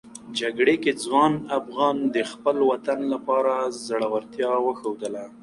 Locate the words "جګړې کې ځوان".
0.39-1.33